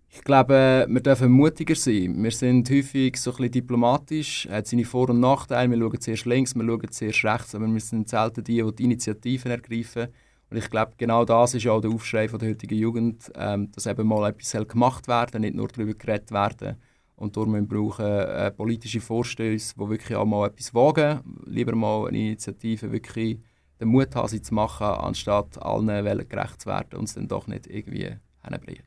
Ich 0.10 0.24
glaube, 0.24 0.86
wir 0.88 1.01
dürfen 1.01 1.32
mutiger 1.32 1.74
sein. 1.74 2.22
Wir 2.22 2.32
sind 2.32 2.70
häufig 2.70 3.18
so 3.18 3.32
ein 3.32 3.38
bisschen 3.38 3.51
diplomatisch, 3.51 4.48
hat 4.48 4.68
seine 4.68 4.86
Vor- 4.86 5.10
und 5.10 5.20
Nachteile. 5.20 5.72
Wir 5.72 5.80
schauen 5.80 6.01
zuerst 6.01 6.25
links, 6.25 6.53
wir 6.53 6.63
schauen 6.63 6.92
zuerst 6.92 7.24
rechts, 7.24 7.56
aber 7.56 7.68
wir 7.68 7.80
sind 7.80 8.10
selten 8.10 8.44
die, 8.44 8.62
die 8.62 8.75
die 8.75 8.84
Initiativen 8.84 9.50
ergreifen. 9.50 10.10
Und 10.51 10.58
ich 10.58 10.70
glaube, 10.70 10.92
genau 10.98 11.25
das 11.25 11.56
ist 11.56 11.65
auch 11.65 11.82
der 11.82 11.89
Aufschrei 11.89 12.30
von 12.30 12.38
der 12.38 12.50
heutigen 12.50 12.77
Jugend, 12.77 13.32
ähm, 13.36 13.72
dass 13.72 13.88
eben 13.88 14.06
mal 14.06 14.30
etwas 14.30 14.68
gemacht 14.68 15.08
werden 15.08 15.42
nicht 15.42 15.56
nur 15.56 15.68
darüber 15.70 15.96
geredet 15.96 16.32
werden 16.32 16.77
und 17.15 17.38
darum 17.38 17.67
brauchen 17.67 18.05
wir 18.05 18.27
äh, 18.27 18.51
politische 18.51 19.01
Vorstöße, 19.01 19.75
die 19.75 19.89
wirklich 19.89 20.15
auch 20.15 20.25
mal 20.25 20.48
etwas 20.48 20.74
wagen. 20.74 21.22
Lieber 21.46 21.75
mal 21.75 22.08
eine 22.08 22.17
Initiative 22.17 22.91
wirklich 22.91 23.39
den 23.79 23.89
Mut 23.89 24.15
haben, 24.15 24.27
sie 24.27 24.41
zu 24.41 24.53
machen, 24.53 24.88
anstatt 24.88 25.62
allen 25.62 25.88
Wellen 25.88 26.27
gerecht 26.27 26.62
zu 26.62 26.70
werden 26.70 27.00
und 27.00 27.05
es 27.05 27.13
dann 27.13 27.27
doch 27.27 27.48
nicht 27.48 27.67
irgendwie 27.67 28.15
hinbringen. 28.41 28.84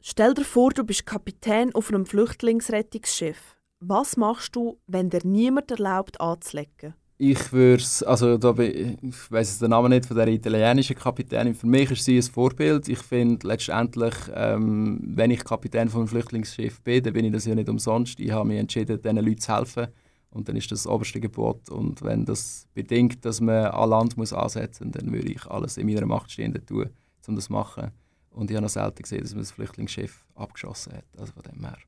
Stell 0.00 0.34
dir 0.34 0.44
vor, 0.44 0.70
du 0.70 0.84
bist 0.84 1.06
Kapitän 1.06 1.74
auf 1.74 1.88
einem 1.88 2.06
Flüchtlingsrettungsschiff. 2.06 3.56
Was 3.80 4.16
machst 4.16 4.54
du, 4.54 4.78
wenn 4.86 5.10
dir 5.10 5.20
niemand 5.24 5.70
erlaubt 5.70 6.20
anzulegen? 6.20 6.94
Ich 7.18 7.50
würde 7.50 7.82
also 8.04 8.36
da 8.36 8.54
ich 8.58 9.30
weiß 9.30 9.58
den 9.58 9.70
Namen 9.70 9.88
nicht 9.88 10.04
von 10.04 10.18
der 10.18 10.28
italienischen 10.28 10.96
Kapitänin. 10.96 11.54
Für 11.54 11.66
mich 11.66 11.90
ist 11.90 12.04
sie 12.04 12.18
ein 12.18 12.22
Vorbild. 12.22 12.88
Ich 12.88 12.98
finde 12.98 13.46
letztendlich, 13.48 14.14
ähm, 14.34 15.00
wenn 15.02 15.30
ich 15.30 15.42
Kapitän 15.42 15.88
von 15.88 16.00
einem 16.00 16.08
Flüchtlingsschiff 16.08 16.82
bin, 16.82 17.02
dann 17.02 17.14
bin 17.14 17.24
ich 17.24 17.32
das 17.32 17.46
ja 17.46 17.54
nicht 17.54 17.70
umsonst. 17.70 18.20
Ich 18.20 18.30
habe 18.30 18.46
mich 18.46 18.58
entschieden, 18.58 19.00
diesen 19.00 19.16
Leuten 19.16 19.38
zu 19.38 19.56
helfen. 19.56 19.86
Und 20.28 20.46
dann 20.46 20.56
ist 20.56 20.70
das 20.70 20.82
das 20.82 20.92
oberste 20.92 21.18
Gebot. 21.18 21.70
Und 21.70 22.02
wenn 22.02 22.26
das 22.26 22.66
bedingt, 22.74 23.24
dass 23.24 23.40
man 23.40 23.64
an 23.66 23.88
Land 23.88 24.18
muss 24.18 24.34
ansetzen 24.34 24.88
muss, 24.88 24.96
dann 24.98 25.10
würde 25.10 25.32
ich 25.32 25.46
alles 25.46 25.78
in 25.78 25.86
meiner 25.86 26.04
Macht 26.04 26.30
Stehende 26.30 26.64
tun, 26.64 26.90
um 27.26 27.34
das 27.34 27.46
zu 27.46 27.52
machen. 27.52 27.92
Und 28.28 28.50
ich 28.50 28.56
habe 28.56 28.64
noch 28.64 28.70
selten 28.70 29.02
gesehen, 29.02 29.22
dass 29.22 29.32
man 29.32 29.40
das 29.40 29.52
Flüchtlingsschiff 29.52 30.26
abgeschossen 30.34 30.92
hat. 30.92 31.04
Also 31.16 31.32
von 31.32 31.44
dem 31.44 31.64
her. 31.64 31.78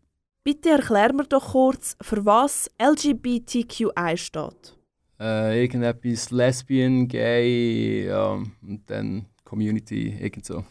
Bitte 0.42 0.70
erklär 0.70 1.12
mir 1.12 1.24
doch 1.24 1.52
kurz, 1.52 1.98
für 2.00 2.24
was 2.24 2.70
LGBTQI 2.80 4.16
steht. 4.16 4.77
Äh, 5.20 5.62
irgendetwas 5.62 6.30
Lesbian, 6.30 7.08
Gay 7.08 8.06
ja, 8.06 8.34
und 8.34 8.82
dann 8.86 9.26
Community, 9.44 10.16
irgend 10.20 10.44
so. 10.44 10.64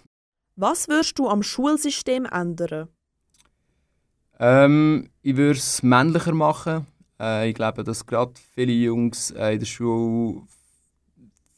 Was 0.56 0.88
würdest 0.88 1.20
du 1.20 1.27
am 1.27 1.44
Schulsystem 1.44 2.25
ändern? 2.25 2.88
Ähm, 4.39 5.10
ich 5.22 5.36
würde 5.36 5.60
es 5.60 5.84
männlicher 5.84 6.34
machen. 6.34 6.88
Äh, 7.20 7.50
ich 7.50 7.56
glaube, 7.56 7.84
dass 7.84 8.06
gerade 8.06 8.34
viele 8.54 8.72
Jungs 8.72 9.32
äh, 9.32 9.54
in 9.54 9.60
der 9.60 9.66
Schule 9.66 10.42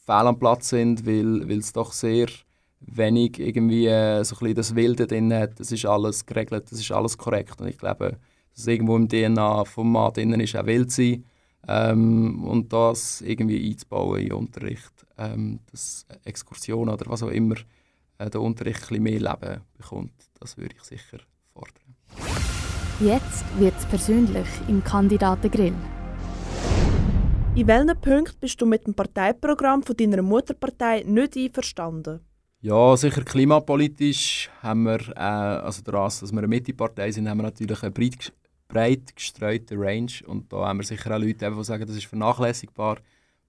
fehl 0.05 0.27
am 0.27 0.39
Platz 0.39 0.69
sind, 0.69 1.05
weil, 1.05 1.49
es 1.51 1.73
doch 1.73 1.91
sehr 1.91 2.27
wenig 2.79 3.39
irgendwie 3.39 3.87
äh, 3.87 4.23
so 4.23 4.35
ein 4.35 4.39
bisschen 4.39 4.55
das 4.55 4.75
Wilde 4.75 5.07
drin 5.07 5.33
hat. 5.33 5.59
Das 5.59 5.71
ist 5.71 5.85
alles 5.85 6.25
geregelt, 6.25 6.71
das 6.71 6.79
ist 6.79 6.91
alles 6.91 7.17
korrekt. 7.17 7.61
Und 7.61 7.67
ich 7.67 7.77
glaube, 7.77 8.17
dass 8.55 8.67
irgendwo 8.67 8.95
im 8.95 9.07
DNA 9.07 9.65
vom 9.65 9.91
Mann 9.91 10.13
drin 10.13 10.39
ist, 10.39 10.55
auch 10.55 10.65
wild 10.65 10.91
sein. 10.91 11.25
Ähm, 11.67 12.43
und 12.45 12.71
das 12.73 13.21
irgendwie 13.21 13.69
einzubauen 13.69 14.21
in 14.21 14.33
Unterricht, 14.33 15.05
ähm, 15.17 15.59
dass 15.71 16.05
Exkursionen 16.23 16.93
oder 16.93 17.05
was 17.09 17.23
auch 17.23 17.29
immer 17.29 17.55
äh, 18.17 18.29
der 18.29 18.41
Unterricht 18.41 18.83
ein 18.83 18.87
bisschen 18.87 19.03
mehr 19.03 19.19
Leben 19.19 19.61
bekommt, 19.77 20.13
das 20.39 20.57
würde 20.57 20.75
ich 20.75 20.83
sicher 20.83 21.19
fordern. 21.53 21.95
Jetzt 22.99 23.45
wird 23.59 23.77
es 23.77 23.85
persönlich 23.85 24.47
im 24.67 24.83
Kandidatengrill. 24.83 25.75
In 27.55 27.67
welchen 27.67 27.99
Punkten 27.99 28.39
bist 28.39 28.61
du 28.61 28.65
mit 28.65 28.85
dem 28.85 28.93
Parteiprogramm 28.93 29.83
von 29.83 29.95
deiner 29.95 30.21
Mutterpartei 30.21 31.03
nicht 31.05 31.35
einverstanden? 31.35 32.21
Ja, 32.61 32.97
sicher 32.97 33.23
klimapolitisch 33.23 34.49
haben 34.61 34.83
wir, 34.83 34.99
äh, 35.15 35.19
also 35.19 35.81
daran, 35.81 36.09
dass 36.09 36.31
wir 36.31 36.37
eine 36.37 36.47
Mittepartei 36.47 37.09
sind, 37.11 37.29
haben 37.29 37.37
wir 37.37 37.43
natürlich 37.43 37.81
eine 37.81 37.91
breit, 37.91 38.33
breit 38.69 39.13
gestreute 39.15 39.75
Range 39.77 40.11
und 40.27 40.53
da 40.53 40.67
haben 40.67 40.79
wir 40.79 40.85
sicher 40.85 41.13
auch 41.13 41.19
Leute, 41.19 41.51
die 41.51 41.63
sagen, 41.63 41.85
das 41.85 41.97
ist 41.97 42.05
vernachlässigbar 42.05 42.99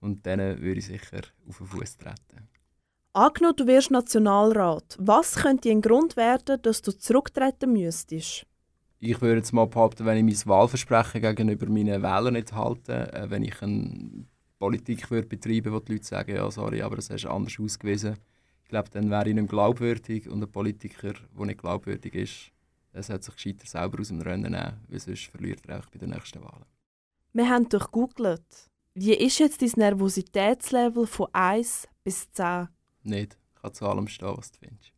und 0.01 0.27
denen 0.27 0.61
würde 0.61 0.81
ich 0.81 0.87
sicher 0.87 1.21
auf 1.49 1.59
den 1.59 1.67
Fuß 1.67 1.99
treten. 1.99 2.49
Angenommen, 3.13 3.57
du 3.57 3.67
wirst 3.67 3.91
Nationalrat. 3.91 4.97
Was 4.99 5.37
könnte 5.37 5.71
ein 5.71 5.83
Grund 5.83 6.17
werden, 6.17 6.61
dass 6.63 6.81
du 6.83 6.97
zurücktreten 6.97 7.73
müsstest? 7.73 8.47
Ich 8.99 9.21
würde 9.21 9.39
jetzt 9.39 9.53
mal 9.53 9.67
behaupten, 9.67 10.05
wenn 10.05 10.29
ich 10.29 10.45
mein 10.45 10.53
Wahlversprechen 10.53 11.23
gegenüber 11.23 11.67
meinen 11.67 12.03
Wählern 12.03 12.35
nicht 12.35 12.53
halte, 12.53 13.13
äh, 13.13 13.31
wenn 13.31 13.43
ich 13.43 13.61
eine 13.63 14.27
Politik 14.59 15.11
würde 15.11 15.27
betreiben 15.27 15.73
würde, 15.73 15.77
wo 15.77 15.81
die 15.81 15.93
Leute 15.93 16.05
sagen, 16.05 16.37
ja 16.37 16.51
sorry, 16.51 16.83
aber 16.83 16.97
das 16.97 17.11
hast 17.11 17.25
du 17.25 17.31
anders 17.31 17.59
ausgewiesen, 17.59 18.17
ich 18.63 18.69
glaube, 18.69 18.91
dann 18.91 19.11
wäre 19.11 19.29
ich 19.29 19.35
nicht 19.35 19.49
glaubwürdig 19.49 20.29
und 20.29 20.43
ein 20.43 20.53
Politiker, 20.53 21.15
der 21.37 21.47
nicht 21.47 21.61
glaubwürdig 21.61 22.15
ist, 22.15 22.53
der 22.93 23.03
sollte 23.03 23.25
sich 23.25 23.35
gescheiter 23.35 23.67
selber 23.67 24.01
aus 24.01 24.09
dem 24.09 24.21
Rennen 24.21 24.53
nehmen, 24.53 24.81
weil 24.89 25.01
sonst 25.01 25.27
verliert 25.27 25.61
er 25.67 25.81
auch 25.81 25.87
bei 25.91 25.99
den 25.99 26.11
nächsten 26.11 26.43
Wahlen. 26.43 26.65
Wir 27.33 27.49
haben 27.49 27.69
durchgoogelt. 27.69 28.71
Wie 28.95 29.15
ist 29.15 29.39
jetzt 29.39 29.63
dein 29.63 29.71
Nervositätslevel 29.77 31.07
von 31.07 31.29
1 31.33 31.89
bis 32.03 32.31
10? 32.33 32.69
Nicht. 33.03 33.39
Ich 33.55 33.63
kann 33.63 33.73
zu 33.73 33.87
allem 33.87 34.09
stehen, 34.09 34.37
was 34.37 34.51
du 34.51 34.59
findest. 34.59 34.93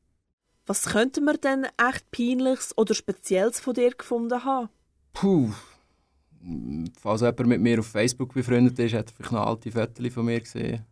Was 0.67 0.85
könnten 0.85 1.25
wir 1.25 1.37
denn 1.37 1.67
echt 1.77 2.11
Peinliches 2.11 2.77
oder 2.79 2.95
Spezielles 2.95 3.61
von 3.61 3.75
dir 3.75 3.91
gefunden 3.91 4.45
haben? 4.45 4.71
Puh. 5.13 5.53
Falls 7.01 7.21
jemand 7.21 7.47
mit 7.47 7.61
mir 7.61 7.81
auf 7.81 7.87
Facebook 7.87 8.33
befreundet 8.33 8.79
ist, 8.79 8.95
hat 8.95 9.11
er 9.11 9.15
vielleicht 9.15 9.33
noch 9.33 9.47
alte 9.47 9.71
Fotos 9.71 10.15
von 10.15 10.25
mir 10.25 10.41
gesehen. 10.41 10.87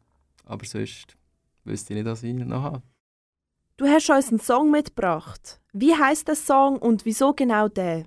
Aber 0.45 0.65
sonst 0.67 1.17
wüsste 1.65 1.95
ich 1.95 1.99
nicht, 1.99 2.07
was 2.07 2.23
ich 2.23 2.35
noch 2.35 2.63
habe. 2.63 2.83
Du 3.81 3.87
hast 3.87 4.11
uns 4.11 4.29
einen 4.29 4.41
Song 4.41 4.71
mitgebracht. 4.71 5.59
Wie 5.73 5.95
heißt 5.95 6.29
der 6.29 6.35
Song 6.35 6.77
und 6.77 7.07
wieso 7.07 7.33
genau 7.33 7.67
der? 7.67 8.05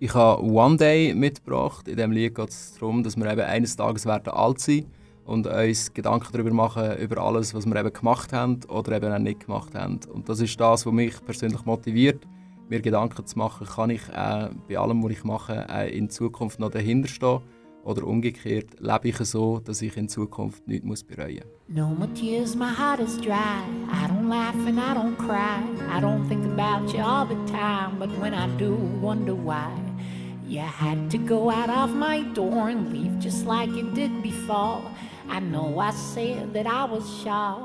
Ich 0.00 0.12
habe 0.12 0.42
One 0.42 0.76
Day 0.76 1.14
mitgebracht. 1.14 1.88
In 1.88 1.96
diesem 1.96 2.12
Lied 2.12 2.34
geht 2.34 2.50
es 2.50 2.74
darum, 2.74 3.02
dass 3.02 3.16
wir 3.16 3.24
eben 3.32 3.40
eines 3.40 3.74
Tages 3.74 4.04
werden 4.04 4.28
alt 4.28 4.60
sein 4.60 4.84
und 5.24 5.46
uns 5.46 5.94
Gedanken 5.94 6.28
darüber 6.30 6.52
machen, 6.52 6.98
über 6.98 7.22
alles, 7.22 7.54
was 7.54 7.64
wir 7.64 7.74
eben 7.74 7.90
gemacht 7.90 8.34
haben 8.34 8.60
oder 8.68 8.92
eben 8.92 9.10
auch 9.10 9.18
nicht 9.18 9.46
gemacht 9.46 9.74
haben. 9.74 9.98
Und 10.12 10.28
das 10.28 10.40
ist 10.40 10.60
das, 10.60 10.84
was 10.84 10.92
mich 10.92 11.24
persönlich 11.24 11.64
motiviert, 11.64 12.28
mir 12.68 12.82
Gedanken 12.82 13.24
zu 13.24 13.38
machen, 13.38 13.66
kann 13.66 13.88
ich 13.88 14.06
äh, 14.10 14.50
bei 14.68 14.76
allem, 14.76 15.02
was 15.02 15.12
ich 15.12 15.24
mache, 15.24 15.66
äh, 15.70 15.96
in 15.96 16.10
Zukunft 16.10 16.60
noch 16.60 16.70
dahinter 16.70 17.08
stehen 17.08 17.40
oder 17.84 18.06
umgekehrt 18.06 18.78
lebe 18.80 19.08
ich 19.08 19.16
so, 19.18 19.60
dass 19.60 19.82
ich 19.82 19.96
in 19.96 20.08
Zukunft 20.08 20.66
nichts 20.66 20.86
muss 20.86 21.02
bereuen 21.02 21.44
muss. 21.44 21.76
No 21.76 21.88
more 21.88 22.12
tears, 22.14 22.54
my 22.54 22.68
heart 22.68 23.00
is 23.00 23.16
dry. 23.18 23.62
I 23.90 24.06
don't 24.08 24.28
laugh 24.28 24.56
and 24.66 24.78
I 24.78 24.94
don't 24.94 25.16
cry. 25.16 25.62
I 25.88 26.00
don't 26.00 26.26
think 26.28 26.44
about 26.44 26.92
you 26.92 27.00
all 27.00 27.26
the 27.26 27.36
time, 27.50 27.98
but 27.98 28.10
when 28.20 28.34
I 28.34 28.48
do, 28.58 28.74
wonder 29.00 29.34
why. 29.34 29.70
You 30.46 30.62
had 30.62 31.10
to 31.10 31.18
go 31.18 31.48
out 31.48 31.70
of 31.70 31.94
my 31.94 32.22
door 32.34 32.70
and 32.70 32.92
leave 32.92 33.20
just 33.20 33.46
like 33.46 33.70
you 33.70 33.88
did 33.94 34.20
before. 34.20 34.82
I 35.28 35.38
know 35.38 35.78
I 35.78 35.92
said 35.92 36.52
that 36.54 36.66
I 36.66 36.84
was 36.84 37.04
shy, 37.22 37.56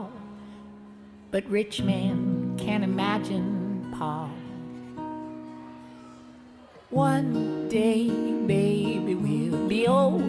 but 1.31 1.49
rich 1.49 1.81
men 1.81 2.55
can't 2.59 2.83
imagine 2.83 3.91
Paul. 3.97 4.29
One 6.91 7.67
day, 7.67 8.11
baby, 8.45 9.15
we'll 9.15 9.67
be 9.67 9.87
old. 9.87 10.21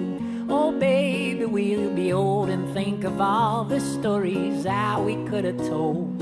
Oh, 0.49 0.73
baby, 0.73 1.45
we'll 1.45 1.95
be 1.95 2.15
old 2.15 2.49
and 2.49 2.73
think 2.73 3.05
of 3.05 3.21
all 3.21 3.65
the 3.65 3.79
stories 3.79 4.63
that 4.63 5.05
we 5.05 5.17
could 5.27 5.45
have 5.45 5.59
told. 5.59 6.19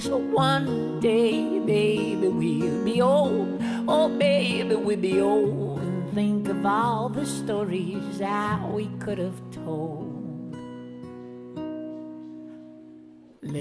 So 0.00 0.16
one 0.16 0.98
day, 1.00 1.58
baby, 1.58 2.26
we'll 2.26 2.84
be 2.84 3.02
old. 3.02 3.60
Oh, 3.86 4.08
baby, 4.08 4.74
we'll 4.76 4.96
be 4.96 5.20
old 5.20 5.80
and 5.80 6.10
think 6.14 6.48
of 6.48 6.64
all 6.64 7.10
the 7.10 7.26
stories 7.26 8.18
that 8.18 8.72
we 8.72 8.86
could 8.98 9.18
have 9.18 9.38
told. 9.52 10.15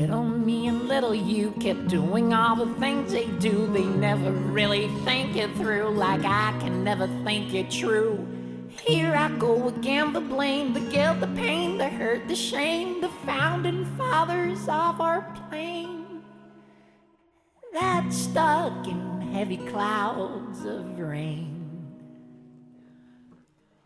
Little 0.01 0.25
me 0.25 0.67
and 0.67 0.89
little 0.89 1.15
you 1.15 1.51
kept 1.61 1.87
doing 1.87 2.33
all 2.33 2.57
the 2.57 2.73
things 2.81 3.13
they 3.13 3.27
do. 3.39 3.65
They 3.67 3.85
never 3.85 4.29
really 4.29 4.89
think 5.05 5.37
it 5.37 5.49
through, 5.55 5.91
like 5.91 6.25
I 6.25 6.53
can 6.59 6.83
never 6.83 7.07
think 7.23 7.53
it 7.53 7.71
true. 7.71 8.27
Here 8.81 9.15
I 9.15 9.29
go 9.37 9.69
again, 9.69 10.11
the 10.11 10.19
blame, 10.19 10.73
the 10.73 10.81
guilt, 10.81 11.21
the 11.21 11.27
pain, 11.27 11.77
the 11.77 11.87
hurt, 11.87 12.27
the 12.27 12.35
shame, 12.35 12.99
the 12.99 13.07
founding 13.25 13.85
fathers 13.97 14.63
of 14.63 14.99
our 14.99 15.21
plane. 15.47 16.21
That's 17.71 18.17
stuck 18.17 18.85
in 18.87 19.21
heavy 19.31 19.57
clouds 19.57 20.65
of 20.65 20.99
rain. 20.99 21.87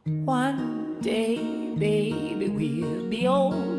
One 0.06 1.00
day, 1.02 1.38
baby, 1.78 2.50
we'll 2.50 3.08
be 3.08 3.28
old. 3.28 3.79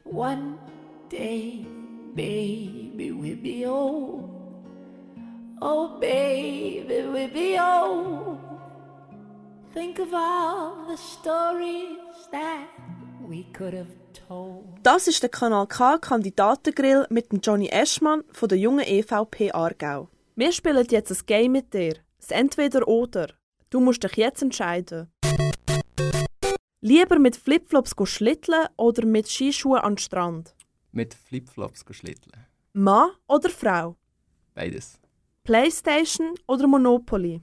One 0.03 0.59
day, 1.09 1.65
baby, 2.15 3.11
we'll 3.11 3.35
be 3.35 3.65
old. 3.65 4.29
Oh, 5.61 5.99
baby, 5.99 7.01
we'll 7.05 7.27
be 7.27 7.59
old. 7.59 8.39
Think 9.73 9.99
of 9.99 10.13
all 10.13 10.85
the 10.87 10.95
stories 10.95 11.97
that 12.31 12.69
we 13.27 13.43
could 13.51 13.73
have. 13.73 13.98
Das 14.83 15.07
ist 15.07 15.23
der 15.23 15.29
Kanal 15.29 15.65
K 15.65 15.97
Kandidatengrill 15.97 17.07
mit 17.09 17.31
dem 17.31 17.39
Johnny 17.41 17.67
Eschmann 17.67 18.23
von 18.31 18.47
der 18.47 18.59
jungen 18.59 18.85
EVP 18.85 19.51
Aargau. 19.51 20.07
Wir 20.35 20.51
spielen 20.51 20.85
jetzt 20.91 21.11
ein 21.11 21.25
Game 21.25 21.51
mit 21.53 21.73
dir. 21.73 21.95
Das 22.19 22.29
Entweder-Oder. 22.29 23.33
Du 23.71 23.79
musst 23.79 24.03
dich 24.03 24.15
jetzt 24.17 24.43
entscheiden. 24.43 25.11
Lieber 26.81 27.17
mit 27.17 27.35
Flipflops 27.35 27.95
go 27.95 28.05
schlitteln 28.05 28.67
oder 28.77 29.03
mit 29.05 29.27
Skischuhen 29.27 29.81
an 29.81 29.93
den 29.93 29.97
Strand? 29.97 30.55
Mit 30.91 31.15
Flipflops 31.15 31.83
schlitteln. 31.89 32.45
Mann 32.73 33.09
oder 33.27 33.49
Frau? 33.49 33.95
Beides. 34.53 34.99
Playstation 35.43 36.35
oder 36.47 36.67
Monopoly? 36.67 37.41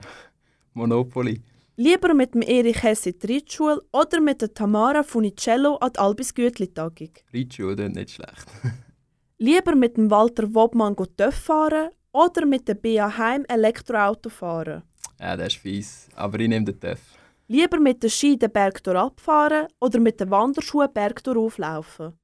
Monopoly. 0.72 1.42
Lieber 1.80 2.12
mit 2.12 2.34
dem 2.34 2.42
Erich 2.42 2.82
Hesse 2.82 3.10
in 3.10 3.20
die 3.20 3.34
Reitschule 3.34 3.80
oder 3.92 4.20
mit 4.20 4.42
der 4.42 4.52
Tamara 4.52 5.04
Funicello 5.04 5.76
an 5.76 5.92
die 5.92 6.00
Albis 6.00 6.34
Gütli-Tagung? 6.34 7.10
Reitschuhe 7.32 7.76
sind 7.76 7.94
nicht 7.94 8.10
schlecht. 8.10 8.46
Lieber 9.38 9.76
mit 9.76 9.96
dem 9.96 10.10
Walter 10.10 10.52
Wobmann 10.52 10.96
go 10.96 11.06
TÜV 11.06 11.32
fahren 11.36 11.90
oder 12.10 12.46
mit 12.46 12.66
der 12.66 12.74
BA 12.74 13.16
Heim 13.16 13.44
Elektroauto 13.46 14.28
fahren? 14.28 14.82
ja, 15.20 15.36
das 15.36 15.54
ist 15.54 15.58
fies. 15.58 16.08
Aber 16.16 16.40
ich 16.40 16.48
nehme 16.48 16.64
den 16.64 16.80
TÜV. 16.80 16.98
Lieber 17.46 17.78
mit 17.78 18.02
der 18.02 18.08
Ski 18.08 18.36
den 18.36 18.50
Berg 18.50 18.84
abfahren 18.88 19.68
oder 19.78 20.00
mit 20.00 20.18
den 20.18 20.32
Wanderschuhen 20.32 20.92
Berg 20.92 21.22
auflaufen? 21.28 22.18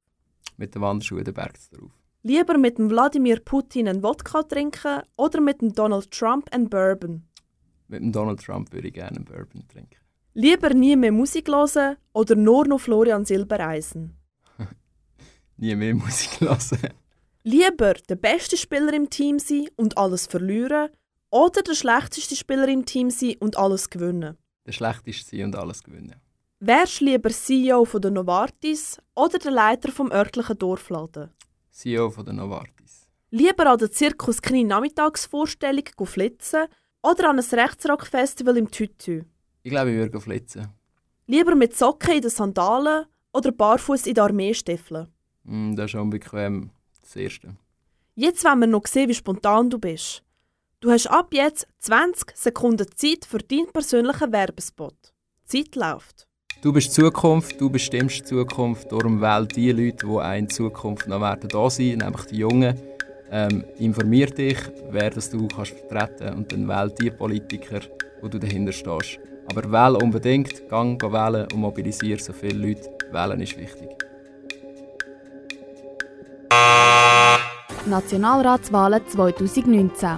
Mit 0.56 0.75
den 0.75 0.82
Wanderschuhen 0.82 1.23
den 1.23 1.32
Berg 1.32 1.54
drauf. 1.70 1.92
Lieber 2.25 2.58
mit 2.58 2.78
dem 2.78 2.90
Wladimir 2.90 3.38
Putin 3.38 3.87
einen 3.87 4.02
Wodka 4.02 4.42
trinken 4.42 5.02
oder 5.16 5.40
mit 5.40 5.61
dem 5.61 5.73
Donald 5.73 6.11
Trump 6.11 6.52
einen 6.52 6.68
Bourbon? 6.68 7.23
Mit 7.94 8.02
dem 8.02 8.10
Donald 8.10 8.44
Trump 8.44 8.72
würde 8.72 8.88
ich 8.88 8.94
gerne 8.94 9.18
einen 9.18 9.24
Bourbon 9.24 9.68
trinken. 9.68 10.00
Lieber 10.32 10.74
nie 10.74 10.96
mehr 10.96 11.12
Musik 11.12 11.46
hören 11.46 11.96
oder 12.12 12.34
nur 12.34 12.66
noch 12.66 12.80
Florian 12.80 13.24
Silbereisen? 13.24 14.16
Nie 15.56 15.76
mehr 15.76 15.94
Musik 15.94 16.40
hören. 16.40 16.58
Lieber 17.44 17.94
der 17.94 18.16
beste 18.16 18.56
Spieler 18.56 18.92
im 18.94 19.10
Team 19.10 19.38
sein 19.38 19.68
und 19.76 19.96
alles 19.96 20.26
verlieren 20.26 20.88
oder 21.30 21.62
der 21.62 21.74
schlechteste 21.74 22.34
Spieler 22.34 22.66
im 22.66 22.84
Team 22.84 23.10
sein 23.10 23.36
und 23.38 23.56
alles 23.56 23.88
gewinnen? 23.88 24.38
Der 24.66 24.72
schlechteste 24.72 25.36
sein 25.36 25.44
und 25.44 25.54
alles 25.54 25.84
gewinnen. 25.84 26.16
Wärst 26.58 27.00
du 27.00 27.04
lieber 27.04 27.30
CEO 27.30 27.84
von 27.84 28.02
der 28.02 28.10
Novartis 28.10 28.99
oder 29.14 29.38
der 29.38 29.52
Leiter 29.52 29.92
vom 29.92 30.10
örtlichen 30.10 30.58
Dorfladen? 30.58 31.30
CEO 31.71 32.10
von 32.10 32.25
der 32.25 32.34
Novartis. 32.34 33.06
Lieber 33.30 33.71
an 33.71 33.78
der 33.78 33.92
Zirkus 33.92 34.42
Knie 34.42 34.64
Nachmittagsvorstellung 34.64 35.84
flitzen 36.02 36.66
oder 37.04 37.30
an 37.30 37.38
ein 37.38 37.45
Rechtsrock-Festival 37.45 38.56
im 38.56 38.71
Tütü? 38.71 39.25
Ich 39.62 39.71
glaube, 39.71 39.90
ich 39.90 39.97
würde 39.97 40.21
flitzen. 40.21 40.69
Lieber 41.26 41.54
mit 41.54 41.76
Socken 41.76 42.14
in 42.14 42.23
den 42.23 42.30
Sandalen 42.30 43.06
oder 43.32 43.52
barfuß 43.52 44.06
in 44.06 44.14
den 44.14 44.25
Armeestiefeln? 44.25 45.08
Mm, 45.45 45.75
das 45.75 45.93
ist 45.93 46.00
unbequem. 46.00 46.71
Das 47.02 47.17
Erste. 47.17 47.56
Jetzt 48.14 48.45
wollen 48.45 48.60
wir 48.60 48.67
noch 48.67 48.86
sehen, 48.86 49.08
wie 49.08 49.14
spontan 49.14 49.69
du 49.69 49.78
bist. 49.78 50.23
Du 50.80 50.90
hast 50.90 51.06
ab 51.06 51.32
jetzt 51.32 51.67
20 51.80 52.36
Sekunden 52.36 52.86
Zeit 52.97 53.25
für 53.25 53.38
deinen 53.38 53.73
persönlichen 53.73 54.32
Werbespot. 54.32 54.95
Die 55.52 55.64
Zeit 55.64 55.76
läuft. 55.76 56.26
Du 56.62 56.73
bist 56.73 56.93
Zukunft, 56.93 57.60
du 57.60 57.69
bestimmst 57.69 58.26
Zukunft. 58.26 58.90
Darum 58.90 59.21
wähl 59.21 59.47
die 59.47 59.73
Leute, 59.73 60.06
die 60.06 60.12
auch 60.12 60.32
in 60.32 60.49
Zukunft 60.49 61.06
noch 61.06 61.21
werden 61.21 61.49
da 61.49 61.69
sein, 61.69 61.99
nämlich 61.99 62.25
die 62.26 62.38
Jungen. 62.38 62.94
Ähm, 63.30 63.65
informier 63.78 64.26
dich, 64.26 64.58
wer 64.91 65.10
das 65.10 65.30
du 65.30 65.49
kannst 65.49 65.73
vertreten 65.73 66.34
und 66.34 66.52
dann 66.52 66.69
wähl 66.69 66.91
die 66.91 67.10
Politiker, 67.10 67.80
wo 68.21 68.28
du 68.28 68.39
dahinter 68.39 68.73
stehst. 68.73 69.19
Aber 69.50 69.71
wähl 69.71 69.97
unbedingt, 70.02 70.69
gang 70.69 71.02
wählen 71.02 71.47
und 71.52 71.60
mobilisiere 71.60 72.21
so 72.21 72.32
viele 72.32 72.67
Leute. 72.69 72.91
Wählen 73.10 73.41
ist 73.41 73.58
wichtig. 73.58 73.91
Nationalratswahlen 77.87 79.06
2019. 79.06 80.08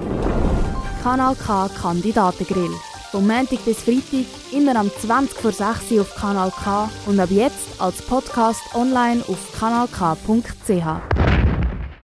Kanal 1.02 1.34
K 1.34 1.68
Kandidatengrill. 1.80 2.70
Vom 3.10 3.26
Montag 3.26 3.64
bis 3.64 3.82
Freitag 3.82 4.26
immer 4.52 4.76
am 4.76 4.90
20 4.90 5.38
vor 5.38 5.52
6 5.52 5.92
Uhr 5.92 6.00
auf 6.02 6.14
Kanal 6.14 6.50
K 6.50 6.90
und 7.06 7.18
ab 7.20 7.30
jetzt 7.30 7.80
als 7.80 8.02
Podcast 8.02 8.62
online 8.74 9.22
auf 9.28 9.52
kanalk.ch. 9.58 11.25